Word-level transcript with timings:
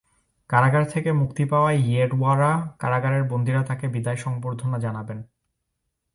কারাগার 0.49 0.85
থেকে 0.85 1.09
মুক্তি 1.11 1.43
পাওয়ায় 1.45 1.79
ইয়েরওয়াড়া 1.81 2.51
কারাগারের 2.79 3.23
বন্দীরা 3.23 3.61
তাঁকে 3.63 3.85
বিদায় 3.87 4.15
সংবর্ধনা 4.15 4.77
জানাবেন। 4.79 5.19